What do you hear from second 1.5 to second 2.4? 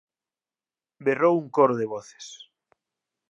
coro de voces.